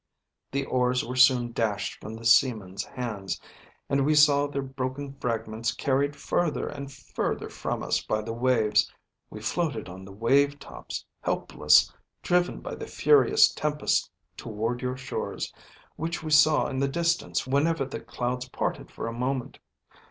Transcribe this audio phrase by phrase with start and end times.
[0.51, 3.39] The oars were soon dashed from the seamen's hands,
[3.87, 8.91] and we saw their broken fragments carried further and further from us by the waves.
[9.29, 11.93] We floated on the wave tops, helpless,
[12.23, 15.53] driven by the furious tempest toward your shores,
[15.97, 19.59] which we saw in the distance whenever the clouds parted for a moment.